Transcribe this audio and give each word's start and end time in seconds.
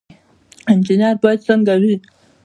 انجنیر 0.71 1.15
باید 1.23 1.39
څنګه 1.47 1.73
وي؟ 1.81 1.95